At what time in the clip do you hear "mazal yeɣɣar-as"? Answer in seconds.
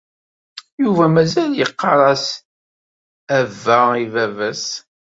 1.13-2.25